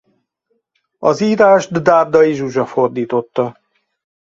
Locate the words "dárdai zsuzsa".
1.81-2.65